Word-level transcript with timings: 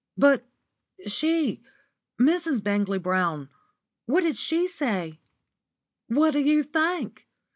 "But 0.17 0.47
she 1.05 1.61
Mrs. 2.19 2.63
Bangley 2.63 2.97
Brown 2.97 3.49
what 4.07 4.21
did 4.21 4.35
she 4.35 4.67
say?" 4.67 5.19
"What 6.07 6.31
do 6.31 6.39
you 6.39 6.63
think? 6.63 7.27